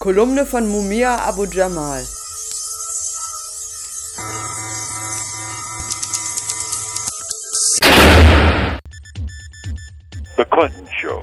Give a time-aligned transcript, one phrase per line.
[0.00, 2.00] Kolumne von Mumia Abu Jamal.
[10.38, 11.22] The Clinton Show.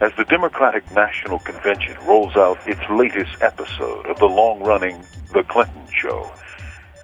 [0.00, 5.02] As the Democratic National Convention rolls out its latest episode of the long running
[5.32, 6.30] The Clinton Show,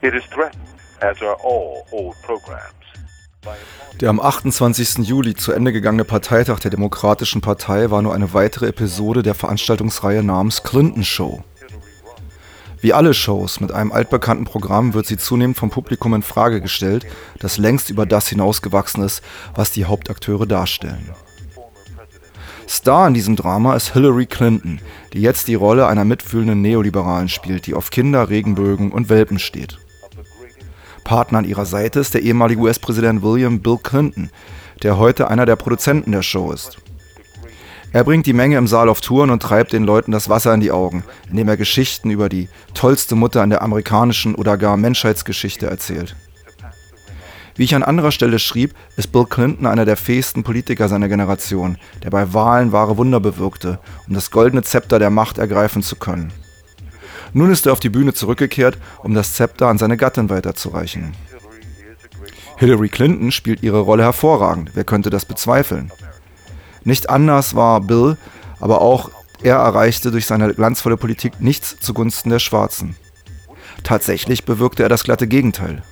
[0.03, 0.69] it is threatened,
[1.03, 2.78] as are all old programs.
[4.01, 4.99] Der am 28.
[4.99, 10.23] Juli zu Ende gegangene Parteitag der Demokratischen Partei war nur eine weitere Episode der Veranstaltungsreihe
[10.23, 11.43] namens Clinton Show.
[12.81, 17.07] Wie alle Shows mit einem altbekannten Programm wird sie zunehmend vom Publikum in Frage gestellt,
[17.41, 19.21] das längst über das hinausgewachsen ist,
[19.57, 21.11] was die Hauptakteure darstellen.
[22.69, 24.80] Star in diesem Drama ist Hillary Clinton,
[25.13, 29.79] die jetzt die Rolle einer mitfühlenden Neoliberalen spielt, die auf Kinder, Regenbögen und Welpen steht.
[31.08, 34.28] Partner an ihrer Seite ist der ehemalige US-Präsident William Bill Clinton,
[34.83, 36.77] der heute einer der Produzenten der Show ist.
[37.94, 40.61] Er bringt die Menge im Saal auf Touren und treibt den Leuten das Wasser in
[40.61, 45.66] die Augen, indem er Geschichten über die tollste Mutter in der amerikanischen oder gar Menschheitsgeschichte
[45.66, 46.14] erzählt.
[47.56, 51.78] Wie ich an anderer Stelle schrieb, ist Bill Clinton einer der fähigsten Politiker seiner Generation,
[52.05, 56.34] der bei Wahlen wahre Wunder bewirkte, um das goldene Zepter der Macht ergreifen zu können.
[57.32, 61.14] Nun ist er auf die Bühne zurückgekehrt, um das Zepter an seine Gattin weiterzureichen.
[62.56, 65.92] Hillary Clinton spielt ihre Rolle hervorragend, wer könnte das bezweifeln?
[66.84, 68.16] Nicht anders war Bill,
[68.60, 69.10] aber auch
[69.42, 72.96] er erreichte durch seine glanzvolle Politik nichts zugunsten der Schwarzen.
[73.84, 75.82] Tatsächlich bewirkte er das glatte Gegenteil.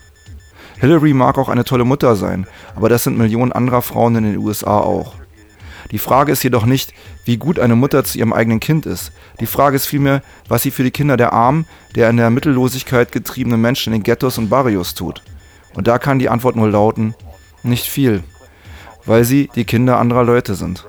[0.78, 4.38] Hillary mag auch eine tolle Mutter sein, aber das sind Millionen anderer Frauen in den
[4.38, 5.14] USA auch.
[5.90, 6.92] Die Frage ist jedoch nicht,
[7.24, 9.12] wie gut eine Mutter zu ihrem eigenen Kind ist.
[9.40, 13.12] Die Frage ist vielmehr, was sie für die Kinder der armen, der in der Mittellosigkeit
[13.12, 15.22] getriebenen Menschen in den Ghettos und Barrios tut.
[15.74, 17.14] Und da kann die Antwort nur lauten,
[17.62, 18.22] nicht viel,
[19.04, 20.86] weil sie die Kinder anderer Leute sind.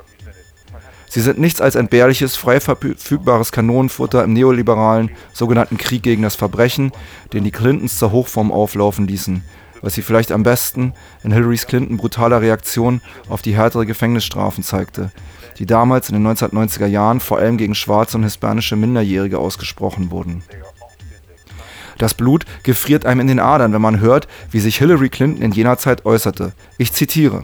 [1.09, 6.91] Sie sind nichts als entbehrliches, frei verfügbares Kanonenfutter im neoliberalen sogenannten Krieg gegen das Verbrechen,
[7.33, 9.43] den die Clintons zur Hochform auflaufen ließen,
[9.81, 10.93] was sie vielleicht am besten
[11.23, 15.11] in Hillarys Clinton brutaler Reaktion auf die härtere Gefängnisstrafen zeigte,
[15.60, 20.43] die damals in den 1990er Jahren vor allem gegen schwarze und hispanische Minderjährige ausgesprochen wurden.
[21.98, 25.52] Das Blut gefriert einem in den Adern, wenn man hört, wie sich Hillary Clinton in
[25.52, 26.54] jener Zeit äußerte.
[26.77, 27.43] Ich zitiere.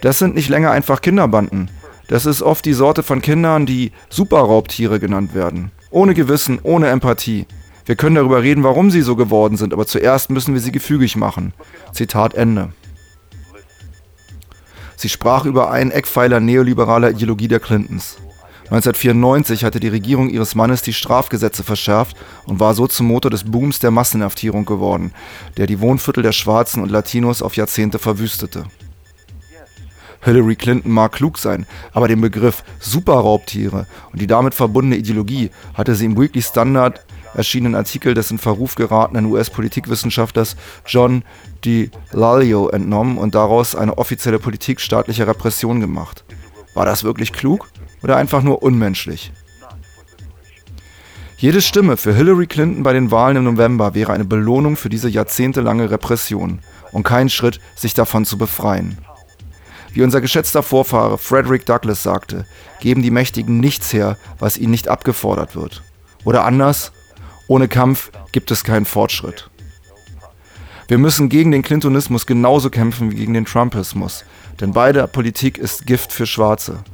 [0.00, 1.70] Das sind nicht länger einfach Kinderbanden.
[2.08, 5.72] Das ist oft die Sorte von Kindern, die Superraubtiere genannt werden.
[5.90, 7.46] Ohne Gewissen, ohne Empathie.
[7.86, 11.16] Wir können darüber reden, warum sie so geworden sind, aber zuerst müssen wir sie gefügig
[11.16, 11.52] machen.
[11.92, 12.72] Zitat Ende.
[14.96, 18.16] Sie sprach über einen Eckpfeiler neoliberaler Ideologie der Clintons.
[18.70, 23.44] 1994 hatte die Regierung ihres Mannes die Strafgesetze verschärft und war so zum Motor des
[23.44, 25.12] Booms der Massenhaftierung geworden,
[25.58, 28.64] der die Wohnviertel der Schwarzen und Latinos auf Jahrzehnte verwüstete.
[30.22, 35.94] Hillary Clinton mag klug sein, aber den Begriff Superraubtiere und die damit verbundene Ideologie hatte
[35.94, 40.56] sie im Weekly Standard erschienenen Artikel des in Verruf geratenen US-Politikwissenschaftlers
[40.86, 41.22] John
[41.64, 46.24] DiLalio entnommen und daraus eine offizielle Politik staatlicher Repression gemacht.
[46.74, 47.68] War das wirklich klug
[48.02, 49.32] oder einfach nur unmenschlich?
[51.36, 55.08] Jede Stimme für Hillary Clinton bei den Wahlen im November wäre eine Belohnung für diese
[55.08, 56.60] jahrzehntelange Repression
[56.92, 58.98] und kein Schritt, sich davon zu befreien.
[59.92, 62.46] Wie unser geschätzter Vorfahre Frederick Douglass sagte,
[62.80, 65.82] geben die Mächtigen nichts her, was ihnen nicht abgefordert wird.
[66.24, 66.92] Oder anders,
[67.48, 69.50] ohne Kampf gibt es keinen Fortschritt.
[70.88, 74.24] Wir müssen gegen den Clintonismus genauso kämpfen wie gegen den Trumpismus,
[74.60, 76.84] denn beide Politik ist Gift für Schwarze.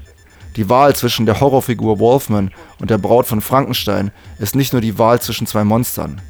[0.57, 4.99] Die Wahl zwischen der Horrorfigur Wolfman und der Braut von Frankenstein ist nicht nur die
[4.99, 6.21] Wahl zwischen zwei Monstern.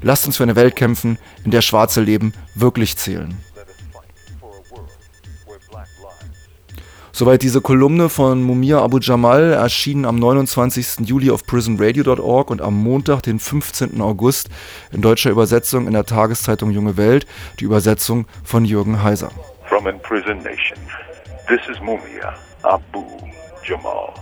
[0.00, 3.36] Lasst uns für eine Welt kämpfen, in der schwarze Leben wirklich zählen.
[7.16, 11.06] Soweit diese Kolumne von Mumia Abu Jamal, erschienen am 29.
[11.06, 14.00] Juli auf prisonradio.org und am Montag, den 15.
[14.00, 14.48] August,
[14.90, 17.24] in deutscher Übersetzung in der Tageszeitung Junge Welt,
[17.60, 19.30] die Übersetzung von Jürgen Heiser.
[19.68, 20.76] From Nation,
[21.46, 23.04] this is Mumia Abu
[23.64, 24.12] Jamal.